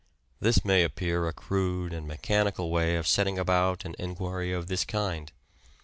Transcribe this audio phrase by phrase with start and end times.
[0.39, 4.83] This may appear a crude and mechanical way of setting about an enquiry of this
[4.83, 5.31] kind.